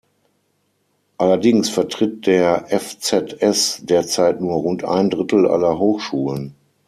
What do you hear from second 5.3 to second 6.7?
aller Hochschulen.